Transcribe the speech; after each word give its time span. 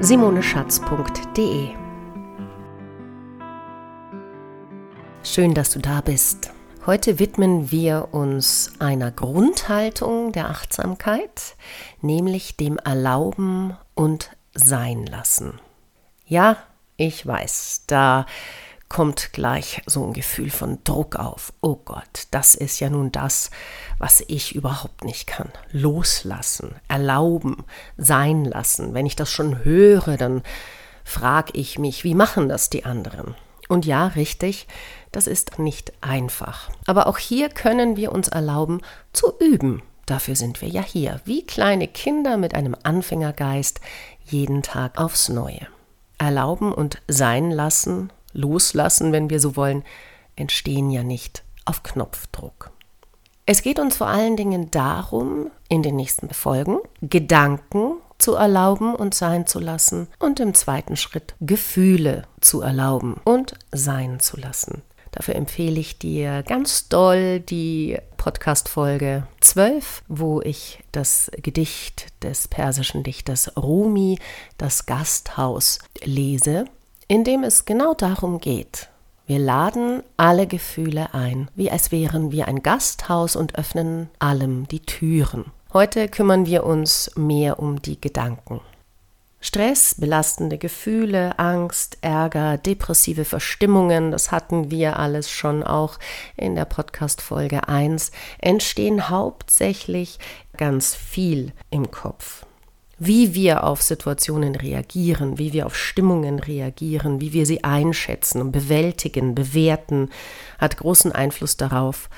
www.simoneschatz.de. 0.00 1.70
Schön, 5.22 5.54
dass 5.54 5.70
du 5.70 5.78
da 5.78 6.00
bist. 6.00 6.50
Heute 6.86 7.18
widmen 7.18 7.70
wir 7.70 8.08
uns 8.12 8.72
einer 8.78 9.10
Grundhaltung 9.10 10.32
der 10.32 10.50
Achtsamkeit, 10.50 11.56
nämlich 12.02 12.56
dem 12.56 12.76
Erlauben 12.78 13.76
und 13.94 14.30
Sein 14.54 15.06
lassen. 15.06 15.60
Ja, 16.26 16.58
ich 16.96 17.26
weiß, 17.26 17.84
da 17.86 18.26
kommt 18.88 19.32
gleich 19.32 19.82
so 19.86 20.04
ein 20.04 20.12
Gefühl 20.12 20.50
von 20.50 20.78
Druck 20.84 21.16
auf. 21.16 21.52
Oh 21.60 21.76
Gott, 21.76 22.26
das 22.30 22.54
ist 22.54 22.80
ja 22.80 22.90
nun 22.90 23.10
das, 23.12 23.50
was 23.98 24.22
ich 24.28 24.54
überhaupt 24.54 25.04
nicht 25.04 25.26
kann. 25.26 25.50
Loslassen, 25.70 26.76
erlauben, 26.88 27.64
sein 27.96 28.44
lassen. 28.44 28.94
Wenn 28.94 29.06
ich 29.06 29.16
das 29.16 29.30
schon 29.30 29.64
höre, 29.64 30.16
dann 30.16 30.42
frage 31.04 31.52
ich 31.54 31.78
mich, 31.78 32.04
wie 32.04 32.14
machen 32.14 32.48
das 32.48 32.70
die 32.70 32.84
anderen? 32.84 33.34
Und 33.68 33.86
ja, 33.86 34.08
richtig, 34.08 34.66
das 35.12 35.26
ist 35.26 35.58
nicht 35.58 35.92
einfach. 36.00 36.70
Aber 36.86 37.06
auch 37.06 37.18
hier 37.18 37.48
können 37.48 37.96
wir 37.96 38.12
uns 38.12 38.28
erlauben 38.28 38.80
zu 39.12 39.32
üben. 39.38 39.82
Dafür 40.06 40.36
sind 40.36 40.60
wir 40.60 40.68
ja 40.68 40.82
hier, 40.82 41.20
wie 41.24 41.46
kleine 41.46 41.88
Kinder 41.88 42.36
mit 42.36 42.54
einem 42.54 42.76
Anfängergeist, 42.82 43.80
jeden 44.24 44.62
Tag 44.62 44.98
aufs 44.98 45.30
Neue. 45.30 45.66
Erlauben 46.18 46.72
und 46.72 47.00
sein 47.08 47.50
lassen 47.50 48.10
loslassen, 48.34 49.12
wenn 49.12 49.30
wir 49.30 49.40
so 49.40 49.56
wollen, 49.56 49.82
entstehen 50.36 50.90
ja 50.90 51.02
nicht 51.02 51.42
auf 51.64 51.82
Knopfdruck. 51.82 52.70
Es 53.46 53.62
geht 53.62 53.78
uns 53.78 53.96
vor 53.96 54.06
allen 54.06 54.36
Dingen 54.36 54.70
darum, 54.70 55.50
in 55.68 55.82
den 55.82 55.96
nächsten 55.96 56.32
Folgen 56.32 56.78
Gedanken 57.02 57.96
zu 58.18 58.34
erlauben 58.34 58.94
und 58.94 59.14
sein 59.14 59.46
zu 59.46 59.60
lassen 59.60 60.08
und 60.18 60.40
im 60.40 60.54
zweiten 60.54 60.96
Schritt 60.96 61.34
Gefühle 61.40 62.22
zu 62.40 62.62
erlauben 62.62 63.20
und 63.24 63.54
sein 63.70 64.20
zu 64.20 64.38
lassen. 64.38 64.82
Dafür 65.12 65.36
empfehle 65.36 65.78
ich 65.78 65.98
dir 65.98 66.42
ganz 66.42 66.88
doll 66.88 67.38
die 67.38 67.98
Podcast-Folge 68.16 69.28
12, 69.42 70.02
wo 70.08 70.40
ich 70.40 70.82
das 70.90 71.30
Gedicht 71.36 72.06
des 72.24 72.48
persischen 72.48 73.02
Dichters 73.04 73.56
Rumi, 73.56 74.18
das 74.58 74.86
Gasthaus, 74.86 75.78
lese 76.02 76.64
in 77.14 77.22
dem 77.22 77.44
es 77.44 77.64
genau 77.64 77.94
darum 77.94 78.40
geht. 78.40 78.88
Wir 79.28 79.38
laden 79.38 80.02
alle 80.16 80.48
Gefühle 80.48 81.14
ein, 81.14 81.48
wie 81.54 81.70
als 81.70 81.92
wären 81.92 82.32
wir 82.32 82.48
ein 82.48 82.60
Gasthaus 82.60 83.36
und 83.36 83.54
öffnen 83.54 84.10
allem 84.18 84.66
die 84.66 84.80
Türen. 84.80 85.44
Heute 85.72 86.08
kümmern 86.08 86.44
wir 86.46 86.64
uns 86.64 87.12
mehr 87.14 87.60
um 87.60 87.80
die 87.80 88.00
Gedanken. 88.00 88.60
Stress, 89.38 89.94
belastende 89.96 90.58
Gefühle, 90.58 91.38
Angst, 91.38 91.98
Ärger, 92.00 92.58
depressive 92.58 93.24
Verstimmungen, 93.24 94.10
das 94.10 94.32
hatten 94.32 94.72
wir 94.72 94.98
alles 94.98 95.30
schon 95.30 95.62
auch 95.62 96.00
in 96.36 96.56
der 96.56 96.64
Podcast 96.64 97.22
Folge 97.22 97.68
1, 97.68 98.10
entstehen 98.40 99.08
hauptsächlich 99.08 100.18
ganz 100.56 100.96
viel 100.96 101.52
im 101.70 101.92
Kopf 101.92 102.44
wie 102.98 103.34
wir 103.34 103.64
auf 103.64 103.82
Situationen 103.82 104.54
reagieren, 104.54 105.38
wie 105.38 105.52
wir 105.52 105.66
auf 105.66 105.76
Stimmungen 105.76 106.38
reagieren, 106.38 107.20
wie 107.20 107.32
wir 107.32 107.46
sie 107.46 107.64
einschätzen 107.64 108.40
und 108.40 108.52
bewältigen, 108.52 109.34
bewerten, 109.34 110.10
hat 110.58 110.76
großen 110.76 111.12
Einfluss 111.12 111.56
darauf, 111.56 112.08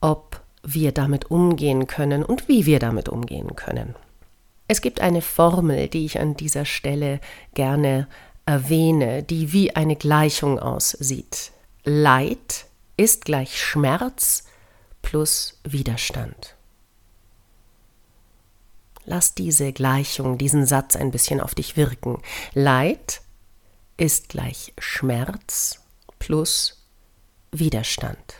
ob 0.00 0.40
wir 0.62 0.92
damit 0.92 1.30
umgehen 1.30 1.86
können 1.86 2.24
und 2.24 2.48
wie 2.48 2.66
wir 2.66 2.78
damit 2.78 3.08
umgehen 3.08 3.56
können. 3.56 3.94
Es 4.68 4.80
gibt 4.80 5.00
eine 5.00 5.22
Formel, 5.22 5.88
die 5.88 6.04
ich 6.04 6.20
an 6.20 6.34
dieser 6.36 6.64
Stelle 6.64 7.20
gerne 7.54 8.08
erwähne, 8.46 9.22
die 9.22 9.52
wie 9.52 9.76
eine 9.76 9.96
Gleichung 9.96 10.58
aussieht. 10.58 11.52
Leid 11.84 12.66
ist 12.96 13.24
gleich 13.24 13.60
Schmerz 13.60 14.44
plus 15.02 15.60
Widerstand. 15.64 16.56
Lass 19.04 19.34
diese 19.34 19.72
Gleichung, 19.72 20.38
diesen 20.38 20.66
Satz 20.66 20.96
ein 20.96 21.10
bisschen 21.10 21.40
auf 21.40 21.54
dich 21.54 21.76
wirken. 21.76 22.22
Leid 22.54 23.20
ist 23.96 24.28
gleich 24.28 24.72
Schmerz 24.78 25.80
plus 26.18 26.82
Widerstand. 27.50 28.36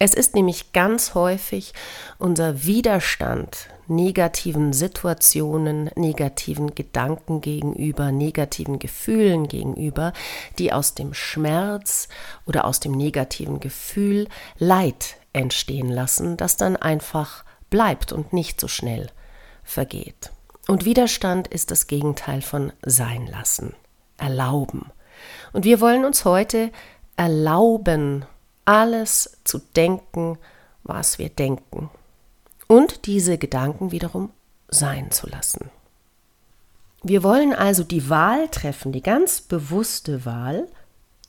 Es 0.00 0.14
ist 0.14 0.34
nämlich 0.36 0.72
ganz 0.72 1.14
häufig 1.14 1.74
unser 2.18 2.64
Widerstand 2.64 3.68
negativen 3.88 4.72
Situationen, 4.72 5.90
negativen 5.96 6.74
Gedanken 6.74 7.40
gegenüber, 7.40 8.12
negativen 8.12 8.78
Gefühlen 8.78 9.48
gegenüber, 9.48 10.12
die 10.58 10.72
aus 10.72 10.94
dem 10.94 11.14
Schmerz 11.14 12.08
oder 12.46 12.64
aus 12.64 12.78
dem 12.78 12.92
negativen 12.92 13.58
Gefühl 13.58 14.28
Leid 14.58 15.16
entstehen 15.38 15.88
lassen, 15.88 16.36
das 16.36 16.56
dann 16.56 16.76
einfach 16.76 17.44
bleibt 17.70 18.12
und 18.12 18.32
nicht 18.32 18.60
so 18.60 18.68
schnell 18.68 19.10
vergeht. 19.62 20.32
Und 20.66 20.84
Widerstand 20.84 21.48
ist 21.48 21.70
das 21.70 21.86
Gegenteil 21.86 22.42
von 22.42 22.72
sein 22.82 23.26
lassen, 23.26 23.74
erlauben. 24.18 24.90
Und 25.52 25.64
wir 25.64 25.80
wollen 25.80 26.04
uns 26.04 26.24
heute 26.24 26.70
erlauben, 27.16 28.26
alles 28.64 29.38
zu 29.44 29.58
denken, 29.58 30.38
was 30.84 31.18
wir 31.18 31.30
denken. 31.30 31.90
Und 32.66 33.06
diese 33.06 33.38
Gedanken 33.38 33.92
wiederum 33.92 34.30
sein 34.68 35.10
zu 35.10 35.26
lassen. 35.26 35.70
Wir 37.02 37.22
wollen 37.22 37.54
also 37.54 37.84
die 37.84 38.10
Wahl 38.10 38.48
treffen, 38.48 38.92
die 38.92 39.02
ganz 39.02 39.40
bewusste 39.40 40.26
Wahl, 40.26 40.68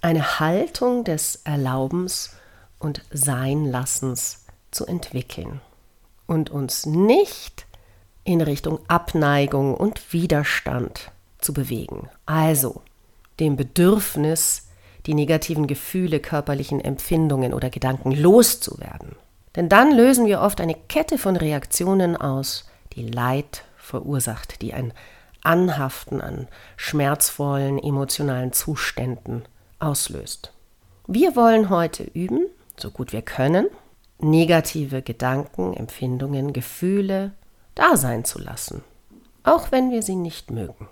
eine 0.01 0.39
Haltung 0.39 1.03
des 1.03 1.41
Erlaubens 1.45 2.31
und 2.79 3.01
Seinlassens 3.11 4.45
zu 4.71 4.85
entwickeln 4.85 5.61
und 6.25 6.49
uns 6.49 6.85
nicht 6.85 7.65
in 8.23 8.41
Richtung 8.41 8.79
Abneigung 8.87 9.73
und 9.73 10.13
Widerstand 10.13 11.11
zu 11.39 11.53
bewegen. 11.53 12.09
Also 12.25 12.81
dem 13.39 13.55
Bedürfnis, 13.55 14.67
die 15.05 15.13
negativen 15.13 15.67
Gefühle, 15.67 16.19
körperlichen 16.19 16.79
Empfindungen 16.81 17.53
oder 17.53 17.69
Gedanken 17.69 18.11
loszuwerden. 18.11 19.15
Denn 19.55 19.69
dann 19.69 19.91
lösen 19.91 20.25
wir 20.25 20.41
oft 20.41 20.61
eine 20.61 20.75
Kette 20.75 21.17
von 21.17 21.35
Reaktionen 21.35 22.15
aus, 22.15 22.69
die 22.93 23.07
Leid 23.07 23.63
verursacht, 23.77 24.61
die 24.61 24.73
ein 24.73 24.93
Anhaften 25.41 26.21
an 26.21 26.47
schmerzvollen 26.77 27.79
emotionalen 27.79 28.53
Zuständen 28.53 29.43
auslöst. 29.79 30.53
Wir 31.07 31.35
wollen 31.35 31.69
heute 31.69 32.03
üben, 32.03 32.45
so 32.81 32.91
gut 32.91 33.13
wir 33.13 33.21
können, 33.21 33.67
negative 34.19 35.01
Gedanken, 35.01 35.73
Empfindungen, 35.73 36.53
Gefühle 36.53 37.33
da 37.75 37.95
sein 37.95 38.25
zu 38.25 38.39
lassen, 38.39 38.83
auch 39.43 39.71
wenn 39.71 39.91
wir 39.91 40.03
sie 40.03 40.15
nicht 40.15 40.51
mögen. 40.51 40.87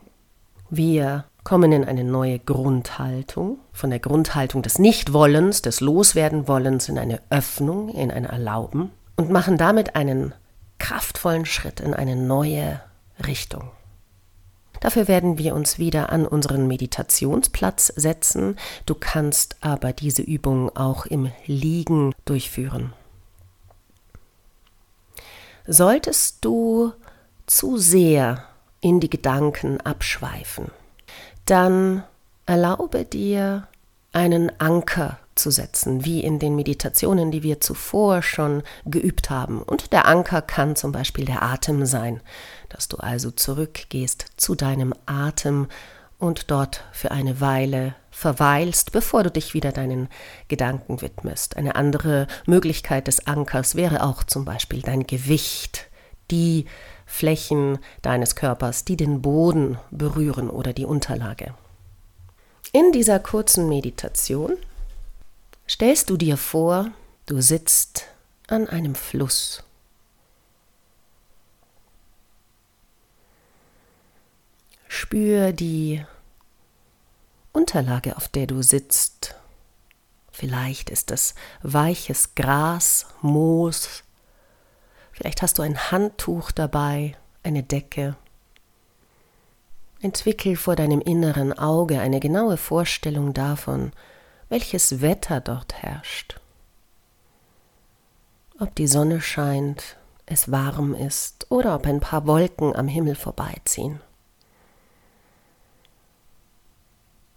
Wir 0.69 1.25
kommen 1.44 1.72
in 1.72 1.86
eine 1.86 2.04
neue 2.04 2.39
Grundhaltung, 2.39 3.60
von 3.72 3.89
der 3.89 4.00
Grundhaltung 4.00 4.62
des 4.62 4.80
Nichtwollens, 4.80 5.62
des 5.62 5.80
Loswerdenwollens 5.80 6.89
in 6.89 6.98
eine 6.98 7.22
Öffnung, 7.30 7.89
in 7.89 8.12
ein 8.12 8.25
Erlauben 8.25 8.92
und 9.16 9.30
machen 9.30 9.57
damit 9.57 9.95
einen 9.95 10.34
kraftvollen 10.78 11.45
Schritt 11.45 11.80
in 11.80 11.94
eine 11.94 12.16
neue 12.16 12.81
Richtung. 13.25 13.72
Dafür 14.79 15.07
werden 15.07 15.38
wir 15.38 15.56
uns 15.56 15.79
wieder 15.79 16.12
an 16.12 16.25
unseren 16.25 16.68
Meditationsplatz 16.68 17.88
setzen. 17.95 18.57
Du 18.85 18.95
kannst 18.95 19.57
aber 19.62 19.94
diese 19.94 20.21
Übung 20.21 20.75
auch 20.75 21.06
im 21.06 21.31
Liegen 21.45 22.13
durchführen. 22.25 22.94
Solltest 25.65 26.45
du 26.45 26.94
zu 27.45 27.77
sehr 27.77 28.44
in 28.79 29.00
die 29.00 29.09
Gedanken 29.09 29.81
abschweifen, 29.81 30.71
dann 31.45 32.03
erlaube 32.45 33.03
dir 33.03 33.68
einen 34.18 34.52
Anker 34.60 35.19
zu 35.36 35.52
setzen, 35.52 36.04
wie 36.04 36.24
in 36.24 36.40
den 36.40 36.56
Meditationen, 36.56 37.30
die 37.30 37.44
wir 37.44 37.62
zuvor 37.62 38.24
schon 38.24 38.64
geübt 38.86 39.30
haben. 39.30 39.62
Und 39.62 39.94
der 39.94 40.08
Anker 40.08 40.42
kann 40.42 40.75
zum 40.75 40.92
Beispiel 40.92 41.25
der 41.25 41.44
Atem 41.44 41.86
sein, 41.86 42.22
dass 42.69 42.88
du 42.88 42.98
also 42.98 43.30
zurückgehst 43.30 44.25
zu 44.36 44.56
deinem 44.56 44.96
Atem 45.06 45.68
und 46.18 46.50
dort 46.50 46.84
für 46.94 47.12
eine 47.12 47.42
Weile 47.42 47.94
verweilst, 48.10 48.92
bevor 48.92 49.22
du 49.22 49.30
dich 49.30 49.54
wieder 49.54 49.72
deinen 49.72 50.10
Gedanken 50.48 51.00
widmest. 51.04 51.56
Eine 51.56 51.75
andere 51.75 52.25
Möglichkeit 52.48 53.06
des 53.06 53.28
Ankers 53.28 53.75
wäre 53.75 54.02
auch 54.02 54.24
zum 54.24 54.46
Beispiel 54.46 54.81
dein 54.81 55.06
Gewicht, 55.06 55.92
die 56.31 56.66
Flächen 57.06 57.78
deines 58.02 58.36
Körpers, 58.36 58.84
die 58.84 58.98
den 58.98 59.22
Boden 59.22 59.78
berühren 59.92 60.50
oder 60.50 60.74
die 60.74 60.86
Unterlage. 60.86 61.54
In 62.77 62.91
dieser 62.91 63.19
kurzen 63.19 63.68
Meditation 63.68 64.56
stellst 65.68 66.12
du 66.12 66.15
dir 66.15 66.38
vor, 66.38 66.91
du 67.25 67.41
sitzt 67.41 68.06
an 68.45 68.69
einem 68.69 68.94
Fluss. 68.94 69.63
Spür 74.88 75.53
die 75.53 76.06
Unterlage, 77.51 78.15
auf 78.15 78.27
der 78.27 78.45
du 78.45 78.62
sitzt. 78.62 79.33
Vielleicht 80.31 80.91
ist 80.91 81.09
es 81.09 81.33
weiches 81.63 82.35
Gras, 82.35 83.07
Moos. 83.24 84.03
Vielleicht 85.13 85.41
hast 85.41 85.57
du 85.57 85.63
ein 85.63 85.89
Handtuch 85.89 86.51
dabei, 86.51 87.18
eine 87.41 87.63
Decke. 87.63 88.15
Entwickel 90.02 90.56
vor 90.56 90.76
deinem 90.76 91.02
inneren 91.02 91.58
Auge 91.58 92.00
eine 92.00 92.20
genaue 92.20 92.58
Vorstellung 92.58 93.34
davon, 93.34 93.92
welches 94.50 95.02
Wetter 95.02 95.42
dort 95.42 95.74
herrscht. 95.82 96.40
Ob 98.60 98.76
die 98.76 98.88
Sonne 98.88 99.22
scheint, 99.22 99.98
es 100.26 100.52
warm 100.52 100.94
ist 100.94 101.48
oder 101.50 101.76
ob 101.76 101.86
ein 101.86 102.00
paar 102.00 102.28
Wolken 102.28 102.76
am 102.76 102.88
Himmel 102.88 103.16
vorbeiziehen. 103.16 104.02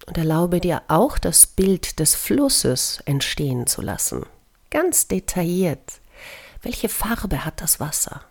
Und 0.06 0.18
erlaube 0.18 0.60
dir 0.60 0.82
auch 0.88 1.18
das 1.18 1.46
Bild 1.46 1.98
des 1.98 2.14
Flusses 2.14 3.00
entstehen 3.04 3.66
zu 3.66 3.80
lassen, 3.80 4.26
ganz 4.70 5.08
detailliert. 5.08 6.00
Welche 6.62 6.88
Farbe 6.88 7.44
hat 7.44 7.60
das 7.60 7.80
Wasser? 7.80 8.22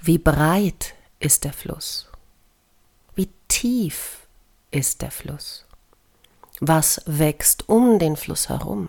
Wie 0.00 0.18
breit 0.18 0.94
ist 1.18 1.44
der 1.44 1.52
Fluss? 1.52 2.11
Tief 3.62 4.26
ist 4.72 5.02
der 5.02 5.12
Fluss? 5.12 5.66
Was 6.58 7.00
wächst 7.06 7.68
um 7.68 8.00
den 8.00 8.16
Fluss 8.16 8.48
herum? 8.48 8.88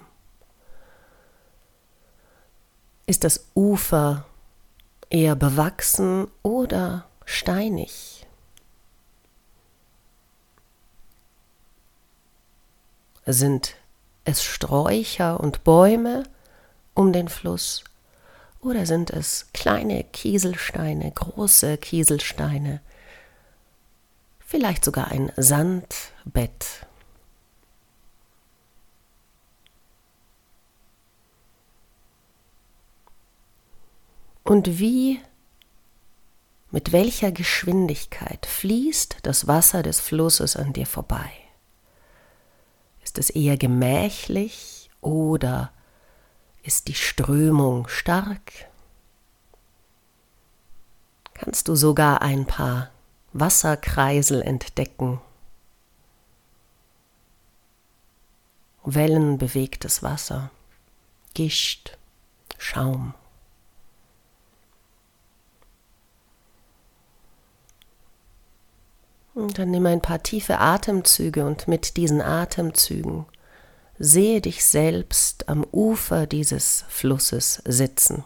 Ist 3.05 3.23
das 3.23 3.49
Ufer 3.53 4.25
eher 5.09 5.35
bewachsen 5.35 6.27
oder 6.41 7.05
steinig? 7.25 8.25
Sind 13.25 13.75
es 14.23 14.43
Sträucher 14.43 15.39
und 15.39 15.63
Bäume 15.63 16.23
um 16.95 17.13
den 17.13 17.27
Fluss 17.27 17.83
oder 18.59 18.87
sind 18.87 19.11
es 19.11 19.47
kleine 19.53 20.03
Kieselsteine, 20.05 21.11
große 21.11 21.77
Kieselsteine, 21.77 22.81
vielleicht 24.53 24.85
sogar 24.85 25.07
ein 25.07 25.31
Sandbett. 25.35 26.85
Und 34.43 34.77
wie, 34.77 35.19
mit 36.69 36.91
welcher 36.91 37.31
Geschwindigkeit 37.31 38.45
fließt 38.45 39.17
das 39.23 39.47
Wasser 39.47 39.81
des 39.81 39.99
Flusses 39.99 40.55
an 40.55 40.71
dir 40.71 40.85
vorbei? 40.85 41.31
Ist 43.03 43.17
es 43.17 43.31
eher 43.31 43.57
gemächlich 43.57 44.91
oder 45.01 45.71
ist 46.61 46.87
die 46.89 46.93
Strömung 46.93 47.87
stark? 47.87 48.51
Kannst 51.33 51.67
du 51.67 51.75
sogar 51.75 52.21
ein 52.21 52.45
paar 52.45 52.92
Wasserkreisel 53.33 54.41
entdecken. 54.41 55.19
Wellenbewegtes 58.83 60.03
Wasser, 60.03 60.51
Gischt, 61.33 61.97
Schaum. 62.57 63.13
Und 69.33 69.57
dann 69.57 69.71
nimm 69.71 69.85
ein 69.87 70.01
paar 70.01 70.21
tiefe 70.21 70.59
Atemzüge 70.59 71.45
und 71.45 71.67
mit 71.67 71.97
diesen 71.97 72.21
Atemzügen 72.21 73.25
sehe 73.97 74.41
dich 74.41 74.63
selbst 74.63 75.49
am 75.49 75.65
Ufer 75.71 76.27
dieses 76.27 76.85
Flusses 76.87 77.61
sitzen. 77.65 78.23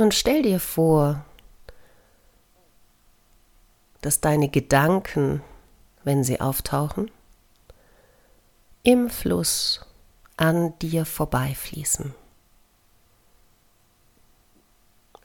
Und 0.00 0.14
stell 0.14 0.40
dir 0.40 0.60
vor, 0.60 1.26
dass 4.00 4.22
deine 4.22 4.48
Gedanken, 4.48 5.42
wenn 6.04 6.24
sie 6.24 6.40
auftauchen, 6.40 7.10
im 8.82 9.10
Fluss 9.10 9.84
an 10.38 10.72
dir 10.78 11.04
vorbeifließen. 11.04 12.14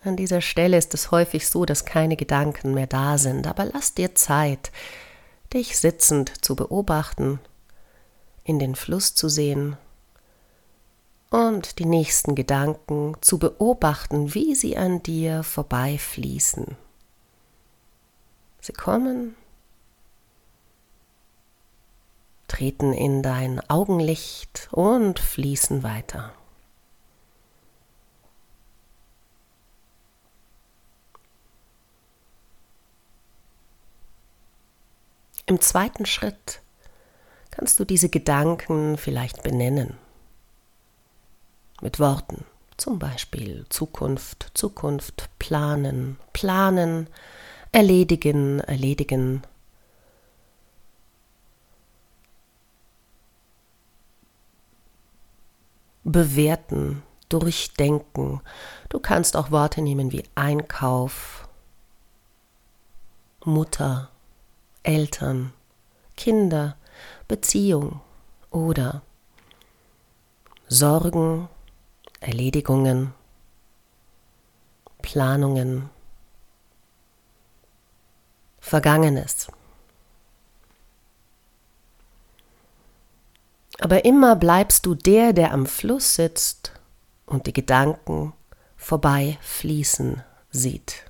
An 0.03 0.17
dieser 0.17 0.41
Stelle 0.41 0.77
ist 0.77 0.93
es 0.93 1.09
häufig 1.09 1.47
so, 1.47 1.63
dass 1.63 1.85
keine 1.85 2.17
Gedanken 2.17 2.73
mehr 2.73 2.87
da 2.87 3.17
sind, 3.17 3.47
aber 3.47 3.63
lass 3.63 3.93
dir 3.93 4.13
Zeit, 4.13 4.73
dich 5.53 5.79
sitzend 5.79 6.43
zu 6.43 6.53
beobachten, 6.57 7.39
in 8.43 8.59
den 8.59 8.75
Fluss 8.75 9.15
zu 9.15 9.29
sehen 9.29 9.77
und 11.29 11.79
die 11.79 11.85
nächsten 11.85 12.35
Gedanken 12.35 13.15
zu 13.21 13.39
beobachten, 13.39 14.33
wie 14.33 14.55
sie 14.55 14.77
an 14.77 15.01
dir 15.03 15.43
vorbeifließen. 15.43 16.77
Sie 18.61 18.73
kommen, 18.73 19.35
treten 22.47 22.93
in 22.93 23.21
dein 23.21 23.59
Augenlicht 23.69 24.69
und 24.71 25.19
fließen 25.19 25.83
weiter. 25.83 26.33
Im 35.47 35.61
zweiten 35.61 36.07
Schritt 36.07 36.61
kannst 37.51 37.79
du 37.79 37.85
diese 37.85 38.09
Gedanken 38.09 38.97
vielleicht 38.97 39.43
benennen 39.43 39.97
mit 41.81 41.99
Worten. 41.99 42.45
Zum 42.77 42.99
Beispiel 42.99 43.65
Zukunft, 43.69 44.51
Zukunft, 44.53 45.29
planen, 45.39 46.17
planen, 46.33 47.07
erledigen, 47.71 48.59
erledigen. 48.59 49.43
Bewerten, 56.03 57.01
durchdenken. 57.29 58.41
Du 58.89 58.99
kannst 58.99 59.35
auch 59.35 59.51
Worte 59.51 59.81
nehmen 59.81 60.11
wie 60.11 60.23
Einkauf, 60.35 61.47
Mutter, 63.43 64.09
Eltern, 64.83 65.53
Kinder, 66.15 66.77
Beziehung 67.27 68.01
oder 68.51 69.01
Sorgen, 70.67 71.49
Erledigungen, 72.25 73.13
Planungen, 75.03 75.91
Vergangenes. 78.59 79.47
Aber 83.79 84.05
immer 84.05 84.35
bleibst 84.35 84.87
du 84.87 84.95
der, 84.95 85.33
der 85.33 85.51
am 85.51 85.67
Fluss 85.67 86.15
sitzt 86.15 86.71
und 87.27 87.45
die 87.45 87.53
Gedanken 87.53 88.33
vorbei 88.75 89.37
fließen 89.41 90.23
sieht. 90.49 91.04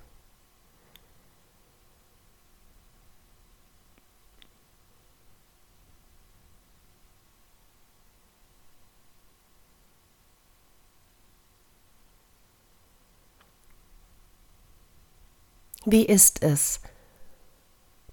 Wie 15.85 16.03
ist 16.03 16.41
es, 16.41 16.79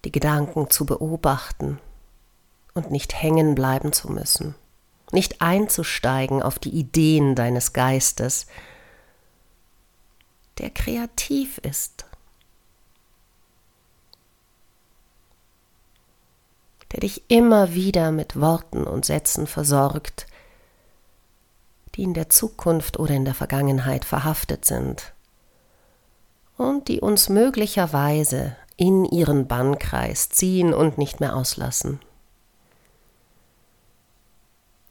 die 0.04 0.12
Gedanken 0.12 0.68
zu 0.68 0.84
beobachten 0.84 1.80
und 2.74 2.90
nicht 2.90 3.14
hängen 3.14 3.54
bleiben 3.54 3.94
zu 3.94 4.12
müssen, 4.12 4.54
nicht 5.10 5.40
einzusteigen 5.40 6.42
auf 6.42 6.58
die 6.58 6.70
Ideen 6.70 7.34
deines 7.34 7.72
Geistes, 7.72 8.46
der 10.58 10.68
kreativ 10.68 11.56
ist, 11.58 12.04
der 16.92 17.00
dich 17.00 17.22
immer 17.28 17.72
wieder 17.72 18.12
mit 18.12 18.38
Worten 18.38 18.84
und 18.84 19.06
Sätzen 19.06 19.46
versorgt, 19.46 20.26
die 21.94 22.02
in 22.02 22.12
der 22.12 22.28
Zukunft 22.28 22.98
oder 22.98 23.14
in 23.14 23.24
der 23.24 23.34
Vergangenheit 23.34 24.04
verhaftet 24.04 24.66
sind 24.66 25.14
und 26.62 26.88
die 26.88 27.00
uns 27.00 27.28
möglicherweise 27.28 28.56
in 28.76 29.04
ihren 29.04 29.46
Bannkreis 29.46 30.28
ziehen 30.28 30.72
und 30.72 30.98
nicht 30.98 31.20
mehr 31.20 31.36
auslassen. 31.36 32.00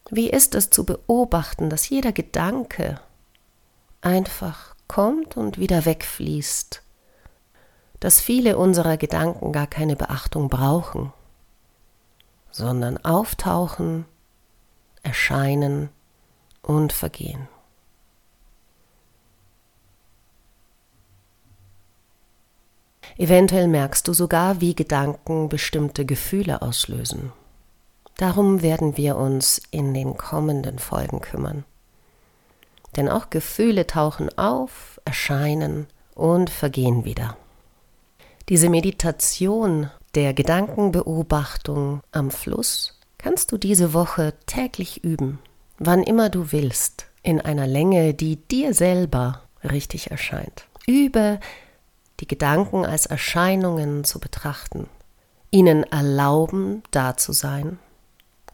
Wie 0.09 0.29
ist 0.29 0.55
es 0.55 0.69
zu 0.69 0.85
beobachten, 0.85 1.69
dass 1.69 1.89
jeder 1.89 2.11
Gedanke 2.11 2.99
einfach 4.01 4.75
kommt 4.87 5.37
und 5.37 5.57
wieder 5.57 5.85
wegfließt, 5.85 6.83
dass 8.01 8.19
viele 8.19 8.57
unserer 8.57 8.97
Gedanken 8.97 9.53
gar 9.53 9.67
keine 9.67 9.95
Beachtung 9.95 10.49
brauchen, 10.49 11.13
sondern 12.49 12.97
auftauchen, 12.97 14.05
erscheinen 15.03 15.89
und 16.61 16.91
vergehen. 16.91 17.47
Eventuell 23.17 23.67
merkst 23.67 24.07
du 24.07 24.13
sogar, 24.13 24.61
wie 24.61 24.75
Gedanken 24.75 25.49
bestimmte 25.49 26.05
Gefühle 26.05 26.61
auslösen. 26.61 27.31
Darum 28.17 28.61
werden 28.61 28.97
wir 28.97 29.17
uns 29.17 29.61
in 29.71 29.93
den 29.93 30.17
kommenden 30.17 30.79
Folgen 30.79 31.21
kümmern. 31.21 31.63
Denn 32.95 33.09
auch 33.09 33.29
Gefühle 33.29 33.87
tauchen 33.87 34.37
auf, 34.37 34.99
erscheinen 35.05 35.87
und 36.13 36.49
vergehen 36.49 37.05
wieder. 37.05 37.37
Diese 38.49 38.69
Meditation 38.69 39.89
der 40.13 40.33
Gedankenbeobachtung 40.33 42.01
am 42.11 42.31
Fluss 42.31 42.99
kannst 43.17 43.51
du 43.51 43.57
diese 43.57 43.93
Woche 43.93 44.33
täglich 44.45 45.03
üben, 45.03 45.39
wann 45.79 46.03
immer 46.03 46.29
du 46.29 46.51
willst, 46.51 47.05
in 47.23 47.39
einer 47.39 47.67
Länge, 47.67 48.13
die 48.13 48.35
dir 48.35 48.73
selber 48.73 49.41
richtig 49.63 50.11
erscheint. 50.11 50.65
Übe 50.87 51.39
die 52.21 52.27
Gedanken 52.27 52.85
als 52.85 53.07
Erscheinungen 53.07 54.03
zu 54.03 54.19
betrachten, 54.19 54.87
ihnen 55.49 55.83
erlauben, 55.83 56.83
da 56.91 57.17
zu 57.17 57.33
sein, 57.33 57.79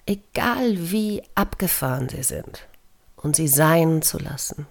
egal 0.05 0.89
wie 0.91 1.21
abgefahren 1.35 2.07
sie 2.09 2.23
sind, 2.23 2.65
und 3.17 3.35
sie 3.35 3.49
sein 3.49 4.01
zu 4.01 4.17
lassen. 4.17 4.65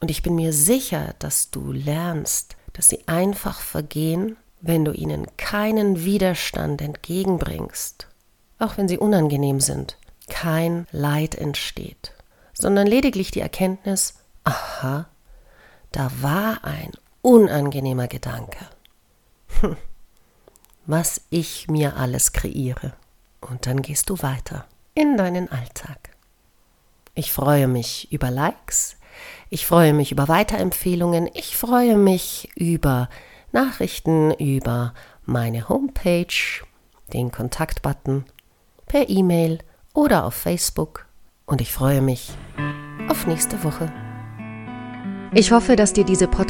Und 0.00 0.10
ich 0.10 0.22
bin 0.22 0.36
mir 0.36 0.52
sicher, 0.52 1.14
dass 1.18 1.50
du 1.50 1.72
lernst, 1.72 2.56
dass 2.72 2.88
sie 2.88 3.06
einfach 3.06 3.60
vergehen, 3.60 4.36
wenn 4.60 4.84
du 4.84 4.92
ihnen 4.92 5.26
keinen 5.36 6.04
Widerstand 6.04 6.80
entgegenbringst, 6.80 8.06
auch 8.58 8.76
wenn 8.76 8.88
sie 8.88 8.98
unangenehm 8.98 9.60
sind, 9.60 9.98
kein 10.28 10.86
Leid 10.92 11.34
entsteht, 11.34 12.12
sondern 12.52 12.86
lediglich 12.86 13.30
die 13.32 13.40
Erkenntnis, 13.40 14.14
aha, 14.44 15.08
da 15.92 16.10
war 16.20 16.64
ein 16.64 16.92
unangenehmer 17.26 18.06
Gedanke. 18.06 18.68
Hm, 19.60 19.76
was 20.86 21.22
ich 21.28 21.66
mir 21.66 21.96
alles 21.96 22.32
kreiere. 22.32 22.92
Und 23.40 23.66
dann 23.66 23.82
gehst 23.82 24.10
du 24.10 24.22
weiter 24.22 24.64
in 24.94 25.16
deinen 25.16 25.50
Alltag. 25.50 26.10
Ich 27.14 27.32
freue 27.32 27.66
mich 27.66 28.12
über 28.12 28.30
Likes, 28.30 28.96
ich 29.50 29.66
freue 29.66 29.92
mich 29.92 30.12
über 30.12 30.28
Weiterempfehlungen, 30.28 31.28
ich 31.34 31.56
freue 31.56 31.96
mich 31.96 32.48
über 32.54 33.08
Nachrichten, 33.50 34.32
über 34.34 34.94
meine 35.24 35.68
Homepage, 35.68 36.62
den 37.12 37.32
Kontaktbutton, 37.32 38.24
per 38.86 39.08
E-Mail 39.08 39.58
oder 39.94 40.24
auf 40.26 40.34
Facebook 40.34 41.06
und 41.44 41.60
ich 41.60 41.72
freue 41.72 42.02
mich 42.02 42.30
auf 43.08 43.26
nächste 43.26 43.64
Woche. 43.64 43.92
Ich 45.32 45.52
hoffe, 45.52 45.76
dass 45.76 45.92
dir 45.92 46.04
diese 46.04 46.28